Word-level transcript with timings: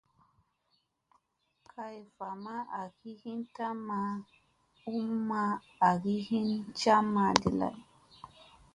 Kay 1.71 1.97
va 2.17 2.29
ma 2.43 2.55
agi 2.81 3.11
hin 3.23 3.39
tamma 3.55 3.99
u 4.95 4.95
ma 5.29 5.41
gi 6.03 6.15
hin 6.27 6.49
camma 6.79 7.23
ɗi 7.41 7.49
lay. 7.59 7.77